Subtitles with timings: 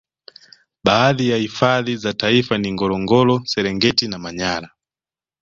[0.83, 4.69] Baadhi ya hifadhi za taifa ni Ngorongoro Serengeti na Manyara